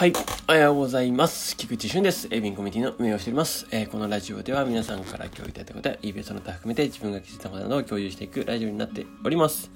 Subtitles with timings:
[0.00, 0.14] はい。
[0.48, 1.54] おはようございます。
[1.58, 2.26] 菊池俊です。
[2.30, 3.66] エビンコミュニティの運営をしております。
[3.70, 9.70] えー、このラジオでは皆さんから共有いただいたことや、イベントの他含めて自分が気づいたことなどを共有していくラジオになっております。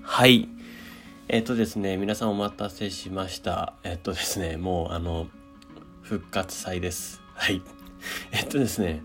[0.00, 0.48] はい。
[1.26, 3.74] えっ、ー、とですね、皆さんお待たせしました。
[3.82, 5.26] えっ、ー、とですね、もうあの、
[6.02, 7.20] 復活祭です。
[7.34, 7.60] はい。
[8.30, 9.02] えっとですね、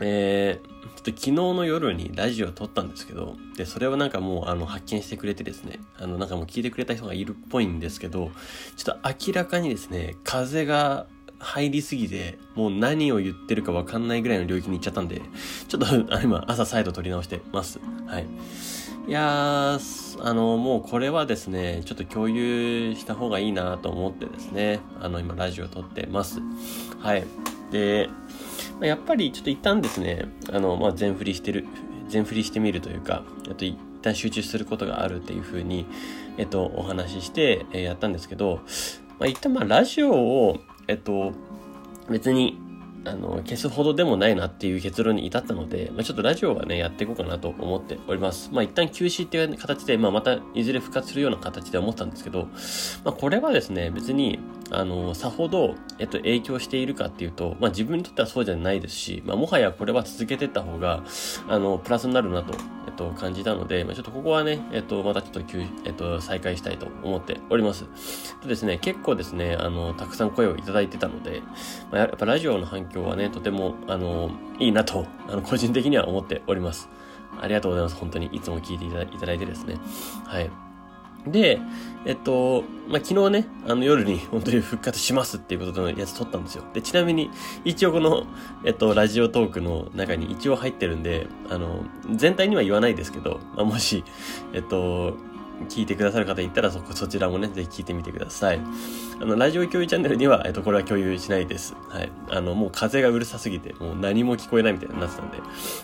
[0.00, 8.30] えー、ちょっと昨日の夜にラジオを撮ったんですけど、で、それをなんかもうあの発見してくれてですね、あのなんかもう聞いてくれた人がいるっぽいんですけど、
[8.76, 11.06] ちょっと明らかにですね、風が
[11.38, 15.22] 入りすぎて、もう何を言ってるかわかんないぐらいの領域に行っちゃったんで、
[15.68, 17.80] ちょっと今朝再度撮り直してます。
[18.06, 18.26] はい。
[19.08, 26.40] いやー、あの、もうこれはですね、ちょっと共有した方がいいなと思ってですね、あの今ラジオ撮ってます。
[27.00, 27.24] はい。
[27.72, 28.10] で、
[28.78, 31.66] まあ、やっぱりちょっと一旦ですね、あの、まあ、全振りしてる、
[32.08, 35.86] 全振りしてみるというか、あと、一旦集中することがあるっていうふうに、
[36.36, 38.60] えっと、お話しして、えー、やったんですけど、
[39.18, 41.32] まあ、一旦まあ、ラジオを、えっと、
[42.08, 42.58] 別に、
[43.04, 48.50] あの、消すほどでもないなっていう結論に至ったので、まあ、ちょっとラジオはね、やっていこうかなと思っております。
[48.52, 52.48] まあ、一旦休止っていう形で、まあ、またいずれ復活するような形で思ったんですけど、
[53.04, 54.38] まあ、これはですね、別に、
[54.70, 61.02] あの、さほど、えっと、影響しているかっていうと、まあ、自分にとってはそうじゃないですし、まあ、もはやこれは続けていった方が、
[61.48, 62.52] あの、プラスになるなと、
[63.00, 65.40] と、感じたので、まあ、ちょっとここはね、えっと、またちょっと、
[65.84, 67.86] えっと、再開したいと思っております。
[68.42, 71.42] とですね、結構ですね、あの、たくさん声をいただいてたので、
[71.90, 76.90] まあ、やっぱラジオの反響はね、とても、あの、いいなと、あの、個人的には思っております。
[77.40, 77.96] ありがとうございます。
[77.96, 79.76] 本当にいつも聞いていただいてですね。
[80.26, 80.69] はい。
[81.26, 81.60] で、
[82.06, 86.64] えっと、まあ、昨日ね、あの夜に 本当に復活しますっていうことのやつ撮ったんですよ。
[86.72, 87.30] で、ちなみに、
[87.64, 88.24] 一応この、
[88.64, 91.84] えっと、ラジオトークの中に一応入ってるんで、あの、
[92.14, 94.02] 全体には言わないですけど、まあ、もし、
[94.52, 95.14] えっと、
[95.68, 98.60] 聞いてくださる方いたらそこ、そちらもね、ぜひ聞いてみてください。
[99.20, 101.74] あの、ラジオ共有チャンネルには、えっと、これは共有しないです。
[101.88, 102.10] はい。
[102.30, 105.38] あの、もう風がうるさすぎて、もう何も聞こえないみたいになってたんで、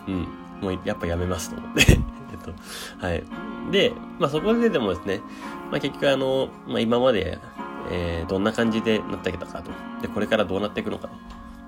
[0.08, 0.26] うん。
[0.62, 1.98] もうやっぱやめますと思って。
[2.46, 3.22] と、はい。
[3.70, 5.20] で、まあそこででもですね、
[5.70, 7.38] まあ結局あの、まあ今まで、
[7.90, 9.70] えー、どんな感じでなってきたかと。
[10.02, 11.14] で、これからどうなっていくのかと。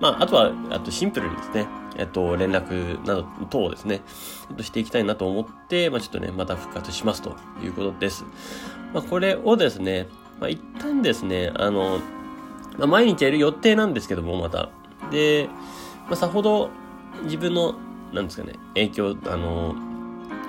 [0.01, 1.67] まあ、あとは、あとシンプルにですね、
[1.97, 4.03] えっと、連絡など等をですね、
[4.53, 8.25] っと、していきたいなと思って、まあ、ちょっとね、また復活しますということです。
[8.95, 10.07] まあ、これをですね、
[10.41, 11.99] まあ、一旦ですね、あの、
[12.79, 14.71] まあ、毎日やる予定なんですけども、また。
[15.11, 15.49] で、
[16.07, 16.71] まあ、さほど
[17.25, 17.75] 自分の、
[18.13, 19.75] なんですかね、影響、あ、の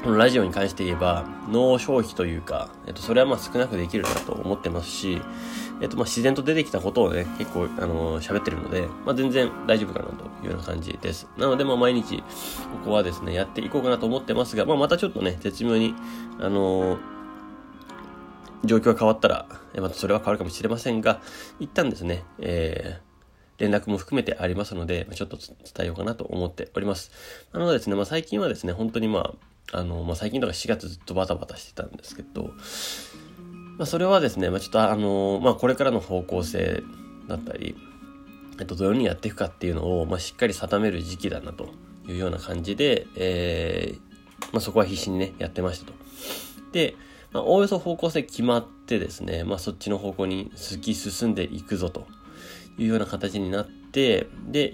[0.05, 5.21] ラジオに関して言えば、脳消費というか、えっと、それはまあ少なくできるなと思ってますし、
[5.81, 11.27] えっと、まあ自然と出てきたことをね、結構、あの喋ってるので、まあ全然大丈夫かなというような感じです。
[11.37, 12.23] なので、まあ毎日、こ
[12.85, 15.93] こはですね、やっていこうかなと思ってますが、まあまたちょっとね、絶妙に、
[16.39, 16.97] あの
[18.63, 19.45] 状況が変わったら、
[19.77, 21.21] またそれは変わるかもしれませんが、
[21.59, 27.11] 一旦ですね、えー、連絡も含めてありますので、ちょっと伝えようかなと思っております。
[27.53, 32.53] なのでですね、まあ最近はですね、本当にまあ、あの、まあ、最近とか4月ずっとバタバタしてたんですけど、
[33.77, 36.83] まあ、それはですね、まあ、ちょっとあの、まあ、これからの方向性
[37.27, 37.75] だったり、
[38.59, 41.69] えっと、どういうふうにやっていくかっていうのを、まあ、しっかり定める時期だなと
[42.07, 45.93] いうような感じで、えー、まあ、そこは必死にね、やってましたと。
[46.71, 46.95] で、
[47.31, 52.07] まあ、おおよそ方向性決まってですね、まあ、そっちの方向に突き進んでいくぞと
[52.77, 54.27] いうような形になって、、で、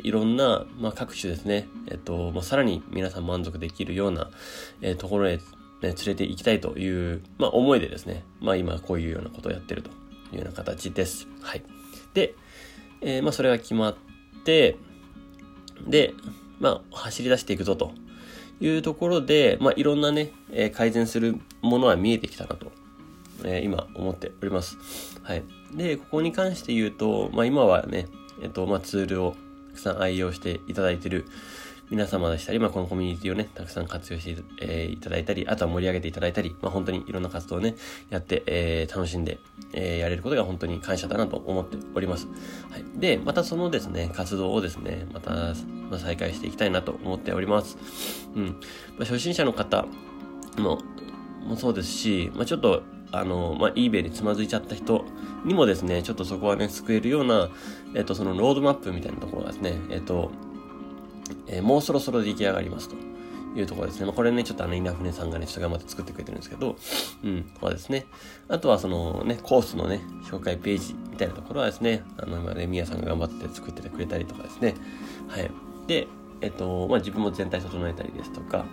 [0.03, 4.29] いろんな、まあ、各種ですね、えっと、まあ、さらに皆さん満足できるような、
[4.81, 5.41] えー、ところへ、ね、
[5.81, 9.89] 連れて行きたいという、まあ、思いでですね、まあ、今こういうようなことをやってると
[10.31, 11.27] いうような形です。
[11.41, 11.63] はい。
[12.13, 12.35] で、
[13.01, 13.95] えー、まあ、それが決まっ
[14.43, 14.77] て、
[15.87, 16.13] で、
[16.59, 17.91] まあ、走り出していくぞと
[18.59, 22.71] いうところで、まあ、いろんなね、えー、改善するものは見えてきたなと、
[23.43, 24.77] えー、今思っております。
[25.23, 25.43] はい。
[25.73, 28.07] で、ここに関して言うと、まあ、今はね、
[28.41, 29.35] えっと、まあ、ツールを
[29.69, 31.25] たくさん愛用していただいている
[31.91, 37.75] 皆様でしたり、まあ、このコミュニティをね、たくさん活用して、えー、いただいたり、あとは盛り上げていただいたり、まあ、本当にいろんな活動をね、
[38.09, 39.37] やって、えー、楽しんで、
[39.73, 42.27] えー、やれることが本当に感謝だなと思っております。
[42.71, 42.99] はい。
[42.99, 47.77] で、またそのですね、活動をですね、また、まあ、再開していきたいなと思っております。
[48.35, 48.45] うん。
[48.45, 48.51] ま
[49.01, 49.85] あ、初心者の方
[50.57, 50.79] も、
[51.45, 52.81] もそうですし、まあ、ちょっと
[53.19, 55.05] あの、まあ、eBay につまずいちゃった人
[55.45, 57.49] にもですね、ちょっとそこはね、救えるような、
[57.95, 60.31] えっと、そのロードマップみたいなところがですね、えっと、
[61.47, 62.95] えー、もうそろそろ出来上がりますと
[63.55, 64.05] いうところですね。
[64.05, 66.75] まあ、これね、ちょっとあの、稲船さんがね、ちょっと頑張って作ってくれてるんですけど、
[67.23, 68.05] うん、ここはですね。
[68.47, 74.75] あとはそのね、コースのね、紹介ページみたいなところはですね、あの、今ね、みやさんが頑張って作っててくれたりとかですね。
[75.27, 75.49] はい。
[75.87, 76.07] で、
[76.41, 78.65] えっと、まあ、自分も全体整えたりですとか、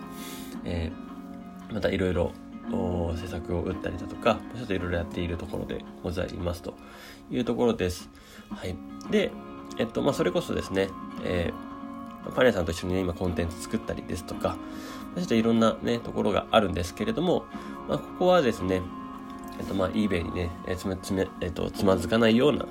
[0.65, 2.31] えー、またいろいろ
[2.71, 6.73] 施策を打ったりだとか、ちょっといろいろやっているところでございますと
[7.29, 8.09] いうところです。
[8.49, 8.75] はい。
[9.11, 9.31] で、
[9.77, 10.89] えっと、まあ、それこそですね、
[11.23, 14.57] えー、パン屋さんと一緒にね、今コンテンツ作ったりですとか、
[15.15, 17.45] ちょっといろんなね、ところがあるんですけれども、
[17.87, 18.81] まあ、ここはですね、
[19.59, 22.65] えっと、まあ、eBay にね、えつめ、つめ、えっと、つまずかないような、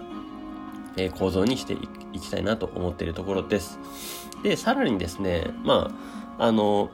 [0.96, 1.76] えー、構造にして
[2.12, 3.78] いきたいなと思っているところです。
[4.42, 5.92] で、さらにですね、ま
[6.38, 6.90] あ、あの、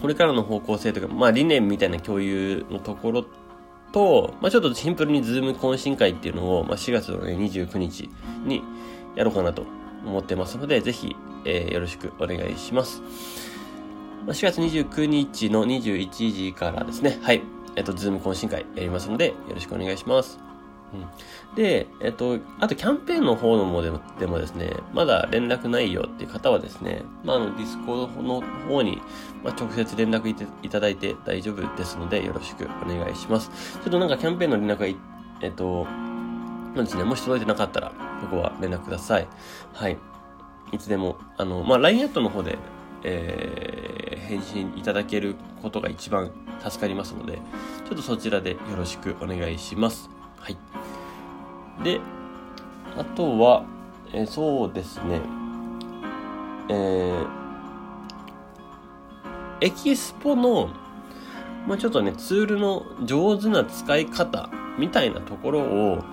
[0.00, 3.24] これからの方向性とか、まあ理念みたいな共有のところ
[3.92, 8.08] と、まあちょっとシンプルにズーム懇親会っていうのを、まあ4月の、ね、29日
[8.44, 8.62] に
[9.14, 9.64] やろうかなと
[10.04, 13.02] 思ってますので、ぜひ、えー、よろしくお願いします。
[14.26, 17.42] まあ、4月29日の21時からですね、はい、
[17.74, 20.51] えっと、ズーム懇親会やりますので、よろしくお願いします。
[21.54, 29.00] で、えっと、あとキャンペーンの方のもでもでもですね、まだ連絡ないよっていう方はですね、まあ、あの、ディスコードの方に、
[29.42, 33.50] まあ、直接連絡いていただいて大丈夫ですので、よろしくお願いします。
[33.50, 34.98] ちょっとなんかキャンペーンの連絡が
[35.42, 35.86] えっと、
[36.74, 39.28] そうですね、もし届いてなかったら、ここは連絡ください。
[39.72, 39.98] はい。
[40.72, 42.58] いつでも、あの、まあ、LINE アットの方で、
[43.02, 46.30] えー、返信いただけることが一番
[46.60, 50.08] 助かりますので、ちょっとそちらでよろしくお願いします。
[50.38, 50.56] はい。
[51.82, 52.00] で、
[52.96, 53.64] あとは、
[54.12, 55.20] え、そうですね、
[56.68, 60.70] えー、エキスポの、
[61.66, 66.04] まあ、ちょっとね、ツールの上手な使い方みたいなところを、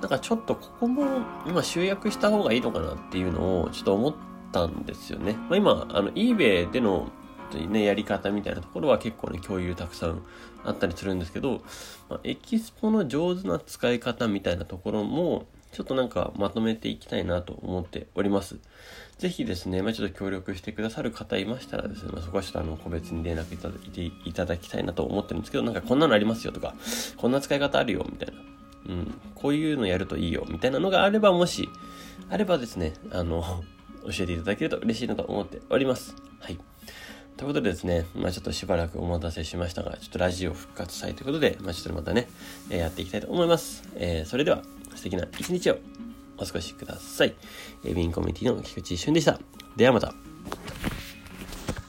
[0.00, 1.06] なんかちょっとここも
[1.46, 4.14] 今集約した方がいいのかなっていうのをちょっと思っ
[4.52, 5.34] たんですよね。
[5.48, 7.08] まあ、今、あの eBay での
[7.58, 10.22] ね、やり方みたいなところは結構ね、共有たくさん
[10.64, 11.62] あったりするんですけど、
[12.08, 18.56] まあ、エキスポの上手な使い方みたいなところも、ちょっとなんかまとめていきたいなと思っております。
[19.18, 26.74] ぜひですね、まあ、ちょっと協力してくださる方いましたらですね、まあ、そこはちょっとあの個別に連絡いただいていただきたいなと思ってるんですけど、なんかこんなのありますよとか、
[27.16, 28.40] こんな使い方あるよみたいな、
[28.88, 31.68] うん、こういうのやるといいよみたいなのがあれば、もし、
[32.30, 33.42] あればですね、あの、
[34.06, 36.16] 教えていただけると嬉しいなと思っております。
[36.40, 36.58] はい。
[37.36, 42.28] ということでですね、まあちょっとしばらくお待たせしましたが、ちょっとラジオ復活祭ということで、まあちょっとまたね、
[42.70, 43.82] えー、やっていきたいと思います。
[43.96, 44.62] えー、それでは、
[44.94, 45.78] 素敵な一日を
[46.36, 47.34] お過ごしください。
[47.84, 49.40] えー、ビンコミュニティの菊池俊でした。
[49.76, 50.29] ではまた。